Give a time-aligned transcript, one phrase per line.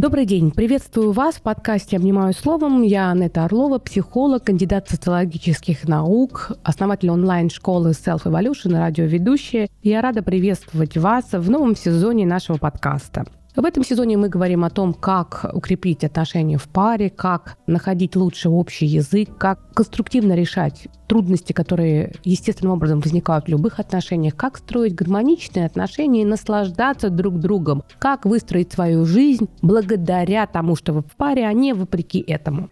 [0.00, 0.50] Добрый день.
[0.50, 2.80] Приветствую вас в подкасте «Обнимаю словом».
[2.80, 9.68] Я Анетта Орлова, психолог, кандидат социологических наук, основатель онлайн-школы Self Evolution, радиоведущая.
[9.82, 13.26] Я рада приветствовать вас в новом сезоне нашего подкаста.
[13.56, 18.48] В этом сезоне мы говорим о том, как укрепить отношения в паре, как находить лучше
[18.48, 24.94] общий язык, как конструктивно решать трудности, которые естественным образом возникают в любых отношениях, как строить
[24.94, 31.16] гармоничные отношения и наслаждаться друг другом, как выстроить свою жизнь благодаря тому, что вы в
[31.16, 32.70] паре, а не вопреки этому.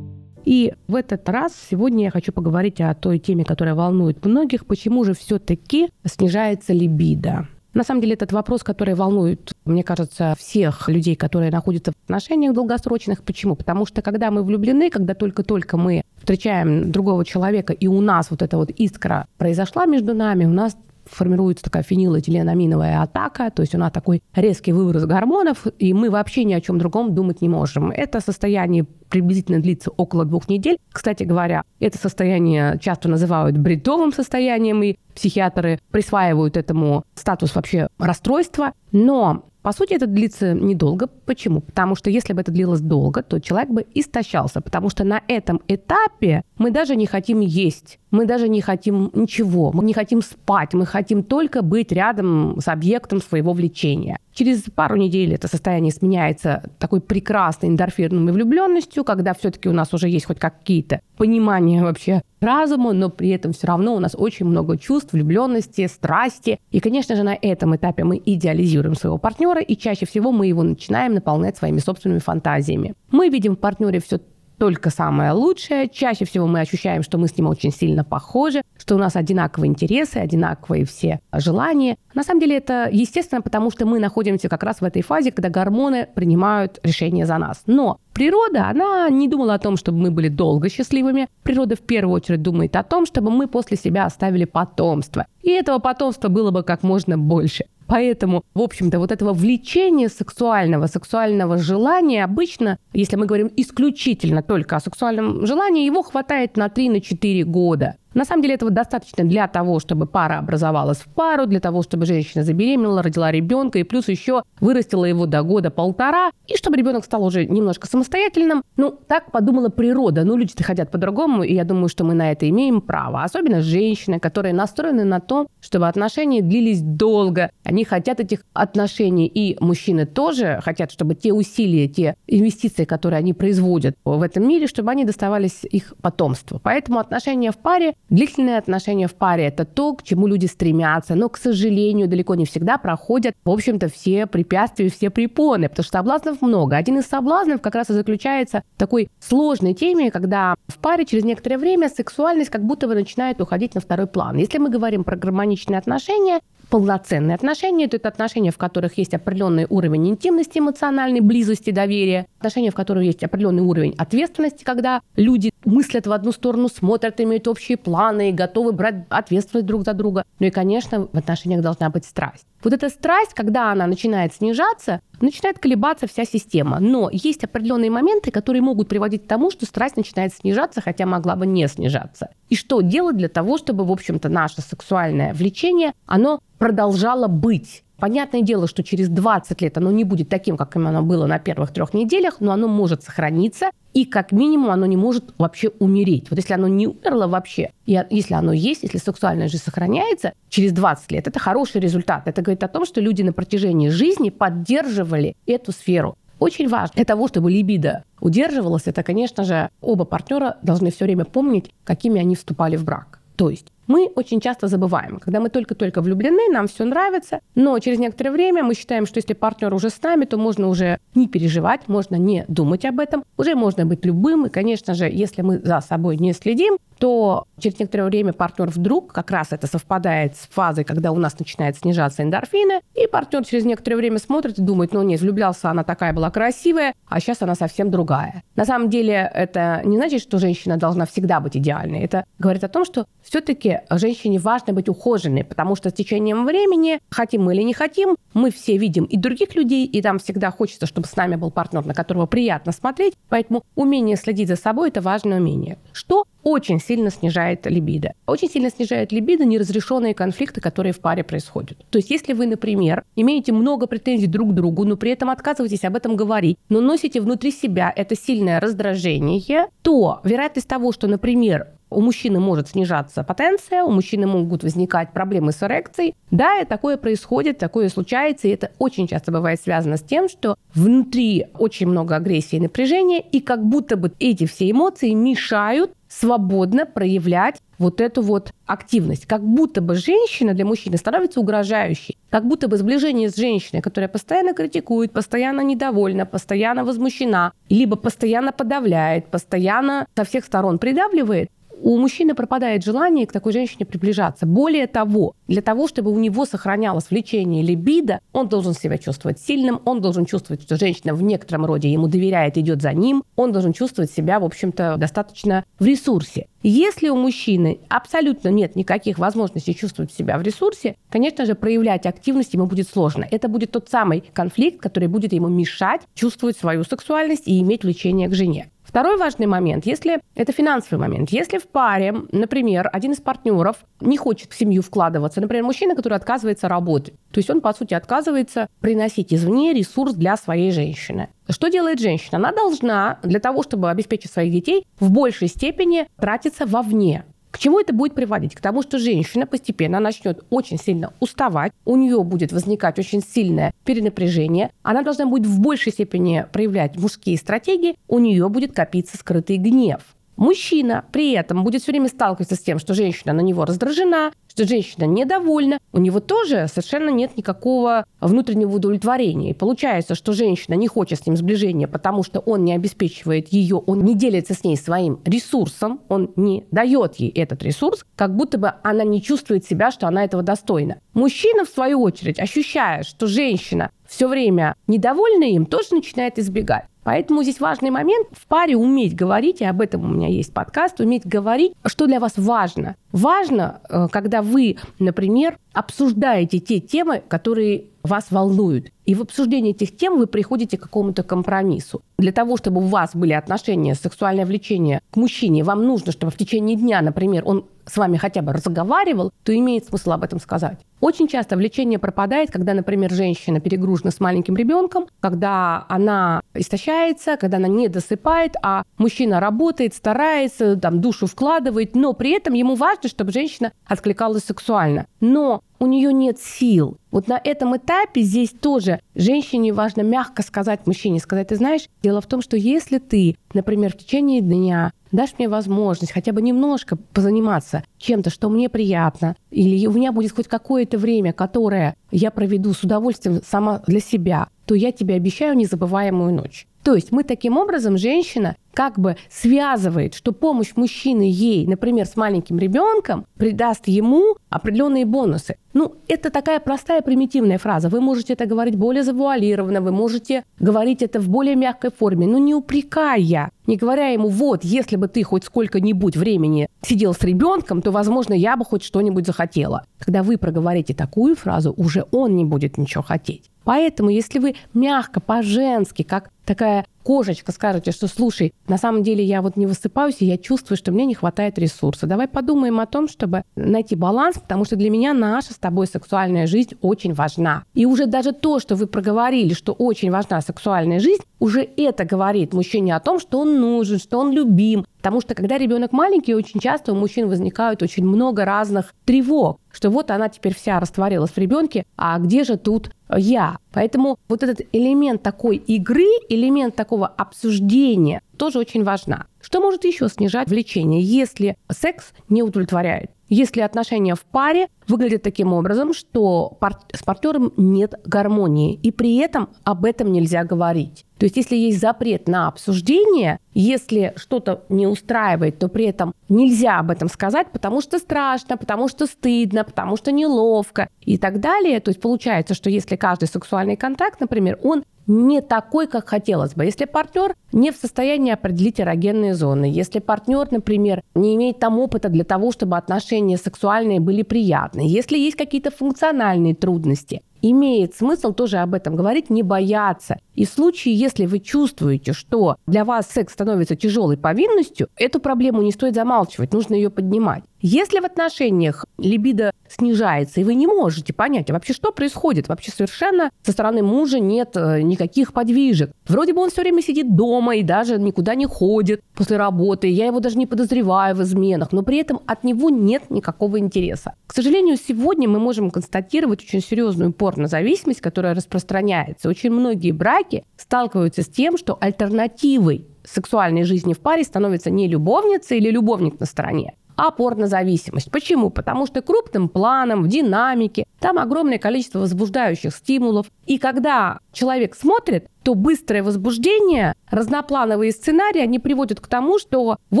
[0.44, 4.66] И в этот раз сегодня я хочу поговорить о той теме, которая волнует многих.
[4.66, 7.48] Почему же все-таки снижается либидо?
[7.74, 12.52] На самом деле этот вопрос, который волнует, мне кажется, всех людей, которые находятся в отношениях
[12.52, 13.22] долгосрочных.
[13.22, 13.56] Почему?
[13.56, 18.42] Потому что когда мы влюблены, когда только-только мы встречаем другого человека, и у нас вот
[18.42, 20.76] эта вот искра произошла между нами, у нас
[21.12, 26.44] формируется такая фенилэтиленаминовая атака, то есть у нас такой резкий выброс гормонов, и мы вообще
[26.44, 27.90] ни о чем другом думать не можем.
[27.90, 30.78] Это состояние приблизительно длится около двух недель.
[30.90, 38.72] Кстати говоря, это состояние часто называют бредовым состоянием, и психиатры присваивают этому статус вообще расстройства.
[38.90, 41.06] Но по сути, это длится недолго.
[41.06, 41.60] Почему?
[41.60, 45.60] Потому что если бы это длилось долго, то человек бы истощался, потому что на этом
[45.68, 50.74] этапе мы даже не хотим есть, мы даже не хотим ничего, мы не хотим спать,
[50.74, 54.16] мы хотим только быть рядом с объектом своего влечения.
[54.32, 60.08] Через пару недель это состояние сменяется такой прекрасной эндорфинной влюбленностью, когда все-таки у нас уже
[60.08, 64.78] есть хоть какие-то понимания вообще разума, но при этом все равно у нас очень много
[64.78, 66.60] чувств, влюбленности, страсти.
[66.70, 70.62] И, конечно же, на этом этапе мы идеализируем своего партнера, и чаще всего мы его
[70.62, 72.94] начинаем наполнять своими собственными фантазиями.
[73.10, 74.20] Мы видим в партнере все
[74.62, 75.88] только самое лучшее.
[75.88, 79.68] Чаще всего мы ощущаем, что мы с ним очень сильно похожи, что у нас одинаковые
[79.68, 81.96] интересы, одинаковые все желания.
[82.14, 85.48] На самом деле это естественно, потому что мы находимся как раз в этой фазе, когда
[85.48, 87.64] гормоны принимают решения за нас.
[87.66, 91.26] Но природа, она не думала о том, чтобы мы были долго счастливыми.
[91.42, 95.26] Природа в первую очередь думает о том, чтобы мы после себя оставили потомство.
[95.42, 97.64] И этого потомства было бы как можно больше.
[97.92, 104.76] Поэтому, в общем-то, вот этого влечения сексуального, сексуального желания обычно, если мы говорим исключительно только
[104.76, 107.96] о сексуальном желании, его хватает на 3-4 года.
[108.14, 112.06] На самом деле этого достаточно для того, чтобы пара образовалась в пару, для того, чтобы
[112.06, 117.24] женщина забеременела, родила ребенка и плюс еще вырастила его до года-полтора, и чтобы ребенок стал
[117.24, 118.62] уже немножко самостоятельным.
[118.76, 120.24] Ну, так подумала природа.
[120.24, 123.22] Ну, люди-то хотят по-другому, и я думаю, что мы на это имеем право.
[123.22, 127.50] Особенно женщины, которые настроены на то, чтобы отношения длились долго.
[127.64, 133.32] Они хотят этих отношений, и мужчины тоже хотят, чтобы те усилия, те инвестиции, которые они
[133.32, 136.60] производят в этом мире, чтобы они доставались их потомству.
[136.62, 141.30] Поэтому отношения в паре Длительные отношения в паре– это то, к чему люди стремятся, но,
[141.30, 146.42] к сожалению, далеко не всегда проходят, в общем-то, все препятствия, все препоны, потому что соблазнов
[146.42, 146.76] много.
[146.76, 151.24] Один из соблазнов как раз и заключается в такой сложной теме, когда в паре через
[151.24, 154.36] некоторое время сексуальность как будто бы начинает уходить на второй план.
[154.36, 156.40] Если мы говорим про гармоничные отношения,
[156.72, 157.84] полноценные отношения.
[157.84, 162.26] Это отношения, в которых есть определенный уровень интимности, эмоциональной близости, доверия.
[162.38, 167.46] Отношения, в которых есть определенный уровень ответственности, когда люди мыслят в одну сторону, смотрят, имеют
[167.46, 170.24] общие планы и готовы брать ответственность друг за друга.
[170.38, 172.46] Ну и, конечно, в отношениях должна быть страсть.
[172.64, 176.78] Вот эта страсть, когда она начинает снижаться, начинает колебаться вся система.
[176.80, 181.36] Но есть определенные моменты, которые могут приводить к тому, что страсть начинает снижаться, хотя могла
[181.36, 182.30] бы не снижаться.
[182.48, 187.84] И что делать для того, чтобы, в общем-то, наше сексуальное влечение, оно продолжало быть?
[188.02, 191.72] Понятное дело, что через 20 лет оно не будет таким, каким оно было на первых
[191.72, 196.28] трех неделях, но оно может сохраниться, и как минимум оно не может вообще умереть.
[196.28, 200.72] Вот если оно не умерло вообще, и если оно есть, если сексуальная жизнь сохраняется через
[200.72, 202.26] 20 лет, это хороший результат.
[202.26, 206.16] Это говорит о том, что люди на протяжении жизни поддерживали эту сферу.
[206.40, 211.24] Очень важно для того, чтобы либидо удерживалось, это, конечно же, оба партнера должны все время
[211.24, 213.20] помнить, какими они вступали в брак.
[213.36, 215.18] То есть мы очень часто забываем.
[215.18, 219.34] Когда мы только-только влюблены, нам все нравится, но через некоторое время мы считаем, что если
[219.34, 223.54] партнер уже с нами, то можно уже не переживать, можно не думать об этом, уже
[223.54, 224.46] можно быть любым.
[224.46, 229.12] И, конечно же, если мы за собой не следим, то через некоторое время партнер вдруг,
[229.12, 233.64] как раз это совпадает с фазой, когда у нас начинает снижаться эндорфины, и партнер через
[233.64, 237.56] некоторое время смотрит и думает, ну нет, влюблялся, она такая была красивая, а сейчас она
[237.56, 238.44] совсем другая.
[238.54, 242.00] На самом деле это не значит, что женщина должна всегда быть идеальной.
[242.00, 247.00] Это говорит о том, что все-таки женщине важно быть ухоженной, потому что с течением времени,
[247.10, 250.86] хотим мы или не хотим, мы все видим и других людей, и там всегда хочется,
[250.86, 253.14] чтобы с нами был партнер, на которого приятно смотреть.
[253.28, 255.78] Поэтому умение следить за собой– это важное умение.
[255.92, 258.14] Что очень сильно снижает либидо.
[258.26, 261.78] Очень сильно снижает либидо неразрешенные конфликты, которые в паре происходят.
[261.90, 265.84] То есть если вы, например, имеете много претензий друг к другу, но при этом отказываетесь
[265.84, 271.68] об этом говорить, но носите внутри себя это сильное раздражение, то вероятность того, что, например,
[271.92, 276.14] у мужчины может снижаться потенция, у мужчины могут возникать проблемы с эрекцией.
[276.30, 280.56] Да, и такое происходит, такое случается, и это очень часто бывает связано с тем, что
[280.74, 286.86] внутри очень много агрессии и напряжения, и как будто бы эти все эмоции мешают свободно
[286.86, 289.26] проявлять вот эту вот активность.
[289.26, 292.16] Как будто бы женщина для мужчины становится угрожающей.
[292.30, 298.52] Как будто бы сближение с женщиной, которая постоянно критикует, постоянно недовольна, постоянно возмущена, либо постоянно
[298.52, 301.50] подавляет, постоянно со всех сторон придавливает,
[301.82, 304.46] у мужчины пропадает желание к такой женщине приближаться.
[304.46, 309.80] Более того, для того, чтобы у него сохранялось влечение либидо, он должен себя чувствовать сильным,
[309.84, 313.72] он должен чувствовать, что женщина в некотором роде ему доверяет, идет за ним, он должен
[313.72, 316.46] чувствовать себя, в общем-то, достаточно в ресурсе.
[316.62, 322.54] Если у мужчины абсолютно нет никаких возможностей чувствовать себя в ресурсе, конечно же, проявлять активность
[322.54, 323.26] ему будет сложно.
[323.28, 328.28] Это будет тот самый конфликт, который будет ему мешать чувствовать свою сексуальность и иметь влечение
[328.28, 328.70] к жене.
[328.92, 334.18] Второй важный момент, если это финансовый момент, если в паре, например, один из партнеров не
[334.18, 338.68] хочет в семью вкладываться, например, мужчина, который отказывается работать, то есть он, по сути, отказывается
[338.82, 341.30] приносить извне ресурс для своей женщины.
[341.48, 342.36] Что делает женщина?
[342.36, 347.24] Она должна для того, чтобы обеспечить своих детей, в большей степени тратиться вовне.
[347.52, 348.54] К чему это будет приводить?
[348.54, 353.74] К тому, что женщина постепенно начнет очень сильно уставать, у нее будет возникать очень сильное
[353.84, 359.58] перенапряжение, она должна будет в большей степени проявлять мужские стратегии, у нее будет копиться скрытый
[359.58, 360.00] гнев.
[360.42, 364.66] Мужчина при этом будет все время сталкиваться с тем, что женщина на него раздражена, что
[364.66, 369.50] женщина недовольна, у него тоже совершенно нет никакого внутреннего удовлетворения.
[369.50, 373.76] И получается, что женщина не хочет с ним сближения, потому что он не обеспечивает ее,
[373.76, 378.58] он не делится с ней своим ресурсом, он не дает ей этот ресурс, как будто
[378.58, 380.98] бы она не чувствует себя, что она этого достойна.
[381.14, 386.86] Мужчина, в свою очередь, ощущая, что женщина все время недовольна им, тоже начинает избегать.
[387.04, 391.00] Поэтому здесь важный момент в паре уметь говорить, и об этом у меня есть подкаст,
[391.00, 392.96] уметь говорить, что для вас важно.
[393.10, 398.90] Важно, э, когда вы, например, обсуждаете те темы, которые вас волнуют.
[399.04, 402.02] И в обсуждении этих тем вы приходите к какому-то компромиссу.
[402.18, 406.36] Для того, чтобы у вас были отношения, сексуальное влечение к мужчине, вам нужно, чтобы в
[406.36, 410.78] течение дня, например, он с вами хотя бы разговаривал, то имеет смысл об этом сказать.
[411.00, 417.56] Очень часто влечение пропадает, когда, например, женщина перегружена с маленьким ребенком, когда она истощается, когда
[417.56, 423.08] она не досыпает, а мужчина работает, старается, там, душу вкладывает, но при этом ему важно,
[423.08, 425.06] чтобы женщина откликалась сексуально.
[425.20, 426.98] Но у нее нет сил.
[427.10, 432.20] Вот на этом этапе здесь тоже женщине важно мягко сказать мужчине, сказать, ты знаешь, дело
[432.20, 436.96] в том, что если ты, например, в течение дня дашь мне возможность хотя бы немножко
[436.96, 442.72] позаниматься чем-то, что мне приятно, или у меня будет хоть какое-то время, которое я проведу
[442.72, 446.66] с удовольствием сама для себя, то я тебе обещаю незабываемую ночь.
[446.82, 452.16] То есть мы таким образом, женщина как бы связывает, что помощь мужчины ей, например, с
[452.16, 455.56] маленьким ребенком, придаст ему определенные бонусы.
[455.74, 457.88] Ну, это такая простая примитивная фраза.
[457.88, 462.38] Вы можете это говорить более завуалированно, вы можете говорить это в более мягкой форме, но
[462.38, 467.80] не упрекая, не говоря ему, вот, если бы ты хоть сколько-нибудь времени сидел с ребенком,
[467.82, 469.84] то, возможно, я бы хоть что-нибудь захотела.
[469.98, 473.51] Когда вы проговорите такую фразу, уже он не будет ничего хотеть.
[473.64, 479.42] Поэтому, если вы мягко, по-женски, как такая кошечка скажете, что слушай, на самом деле я
[479.42, 482.06] вот не высыпаюсь, и я чувствую, что мне не хватает ресурса.
[482.06, 486.46] Давай подумаем о том, чтобы найти баланс, потому что для меня наша с тобой сексуальная
[486.46, 487.64] жизнь очень важна.
[487.74, 492.52] И уже даже то, что вы проговорили, что очень важна сексуальная жизнь, уже это говорит
[492.52, 494.86] мужчине о том, что он нужен, что он любим.
[494.98, 499.90] Потому что когда ребенок маленький, очень часто у мужчин возникают очень много разных тревог, что
[499.90, 503.58] вот она теперь вся растворилась в ребенке, а где же тут я?
[503.72, 509.26] Поэтому вот этот элемент такой игры, элемент такого обсуждения тоже очень важна.
[509.40, 513.12] Что может еще снижать влечение, если секс не удовлетворяет?
[513.28, 516.58] Если отношения в паре выглядят таким образом, что
[516.92, 521.06] с партнером нет гармонии, и при этом об этом нельзя говорить.
[521.18, 526.80] То есть если есть запрет на обсуждение, если что-то не устраивает, то при этом нельзя
[526.80, 531.78] об этом сказать, потому что страшно, потому что стыдно, потому что неловко и так далее.
[531.78, 536.64] То есть получается, что если каждый сексуальный контакт, например, он не такой, как хотелось бы.
[536.64, 542.08] Если партнер не в состоянии определить эрогенные зоны, если партнер, например, не имеет там опыта
[542.08, 548.58] для того, чтобы отношения сексуальные были приятны, если есть какие-то функциональные трудности, имеет смысл тоже
[548.58, 550.18] об этом говорить, не бояться.
[550.34, 555.62] И в случае, если вы чувствуете, что для вас секс становится тяжелой повинностью, эту проблему
[555.62, 557.44] не стоит замалчивать, нужно ее поднимать.
[557.60, 562.72] Если в отношениях либидо снижается, и вы не можете понять, а вообще что происходит, вообще
[562.72, 565.92] совершенно со стороны мужа нет э, никаких подвижек.
[566.08, 570.06] Вроде бы он все время сидит дома и даже никуда не ходит после работы, я
[570.06, 574.14] его даже не подозреваю в изменах, но при этом от него нет никакого интереса.
[574.26, 579.28] К сожалению, сегодня мы можем констатировать очень серьезную порнозависимость, которая распространяется.
[579.28, 580.21] Очень многие браки
[580.56, 586.26] сталкиваются с тем, что альтернативой сексуальной жизни в паре становится не любовница или любовник на
[586.26, 588.10] стороне, а порнозависимость.
[588.10, 588.50] Почему?
[588.50, 593.26] Потому что крупным планом, в динамике, там огромное количество возбуждающих стимулов.
[593.46, 600.00] И когда человек смотрит, то быстрое возбуждение, разноплановые сценарии, они приводят к тому, что, в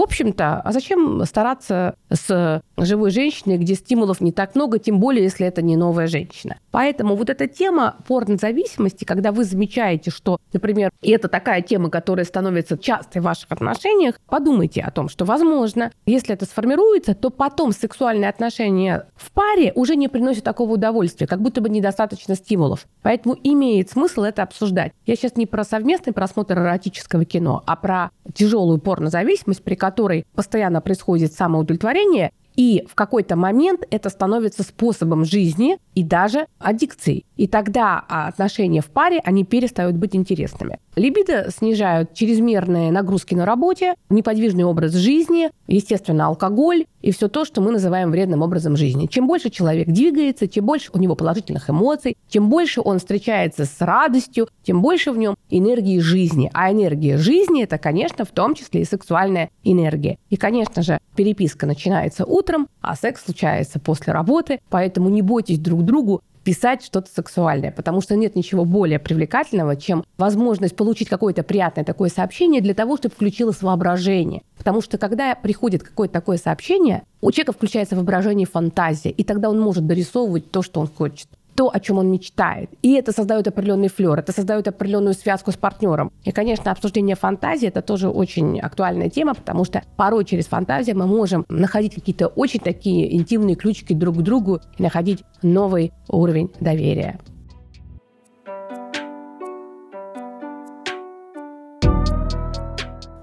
[0.00, 5.44] общем-то, а зачем стараться с живой женщиной, где стимулов не так много, тем более, если
[5.44, 6.58] это не новая женщина.
[6.72, 12.24] Поэтому вот эта тема порнозависимости, когда вы замечаете, что, например, и это такая тема, которая
[12.24, 17.72] становится частой в ваших отношениях, подумайте о том, что, возможно, если это сформируется, то потом
[17.72, 22.86] сексуальные отношения в паре уже не приносят такого удовольствия как будто бы недостаточно стимулов.
[23.02, 24.92] Поэтому имеет смысл это обсуждать.
[25.04, 30.80] Я сейчас не про совместный просмотр эротического кино, а про тяжелую порнозависимость, при которой постоянно
[30.80, 37.24] происходит самоудовлетворение, и в какой-то момент это становится способом жизни и даже аддикцией.
[37.36, 40.78] И тогда отношения в паре, они перестают быть интересными.
[40.96, 47.60] Либидо снижают чрезмерные нагрузки на работе, неподвижный образ жизни, естественно, алкоголь и все то, что
[47.60, 49.06] мы называем вредным образом жизни.
[49.06, 53.76] Чем больше человек двигается, тем больше у него положительных эмоций, чем больше он встречается с
[53.80, 56.50] радостью, тем больше в нем энергии жизни.
[56.54, 60.18] А энергия жизни– это, конечно, в том числе и сексуальная энергия.
[60.30, 65.84] И, конечно же, переписка начинается утром, а секс случается после работы, поэтому не бойтесь друг
[65.84, 71.84] другу писать что-то сексуальное, потому что нет ничего более привлекательного, чем возможность получить какое-то приятное
[71.84, 74.42] такое сообщение для того, чтобы включилось воображение.
[74.58, 79.50] Потому что когда приходит какое-то такое сообщение, у человека включается воображение и фантазия, и тогда
[79.50, 82.70] он может дорисовывать то, что он хочет то, о чем он мечтает.
[82.82, 86.12] И это создает определенный флер, это создает определенную связку с партнером.
[86.24, 91.06] И, конечно, обсуждение фантазии это тоже очень актуальная тема, потому что порой через фантазию мы
[91.06, 97.18] можем находить какие-то очень такие интимные ключики друг к другу и находить новый уровень доверия.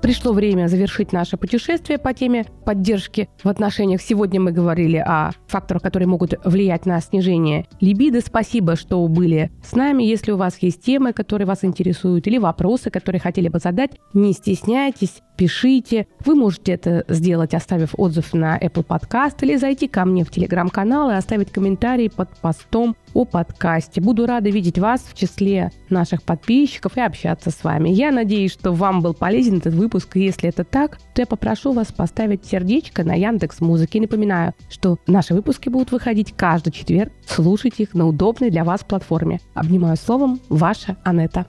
[0.10, 4.02] Пришло время завершить наше путешествие по теме поддержки в отношениях.
[4.02, 8.20] Сегодня мы говорили о факторах, которые могут влиять на снижение либидо.
[8.22, 10.02] Спасибо, что были с нами.
[10.02, 14.34] Если у вас есть темы, которые вас интересуют, или вопросы, которые хотели бы задать, не
[14.34, 16.08] стесняйтесь, пишите.
[16.26, 21.12] Вы можете это сделать, оставив отзыв на Apple Podcast или зайти ко мне в Telegram-канал
[21.12, 24.02] и оставить комментарий под постом о подкасте.
[24.02, 27.90] Буду рада видеть вас в числе наших подписчиков и общаться с вами.
[27.90, 31.88] Я надеюсь, что вам был полезен этот выпуск, если это так, то я попрошу вас
[31.92, 34.02] поставить сердечко на Яндекс Музыке.
[34.02, 37.12] Напоминаю, что наши выпуски будут выходить каждый четверг.
[37.26, 39.40] Слушайте их на удобной для вас платформе.
[39.54, 41.48] Обнимаю словом, ваша Анетта.